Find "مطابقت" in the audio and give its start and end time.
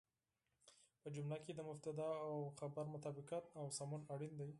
2.95-3.43